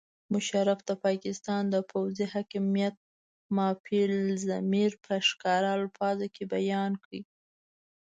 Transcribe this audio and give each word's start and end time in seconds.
مشرف 0.33 0.79
د 0.89 0.91
پاکستان 1.05 1.63
د 1.69 1.75
پوځي 1.91 2.25
حاکمیت 2.33 2.95
مافي 3.55 3.99
الضمیر 4.09 4.91
په 5.05 5.13
ښکاره 5.27 5.69
الفاظو 5.79 6.27
کې 6.35 6.43
بیان 6.53 6.91
کړ. 7.03 7.11